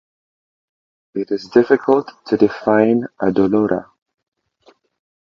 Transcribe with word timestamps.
It 1.13 1.29
is 1.29 1.43
difficult 1.49 2.11
to 2.25 2.35
define 2.35 3.03
a 3.19 3.27
dolora. 3.31 3.91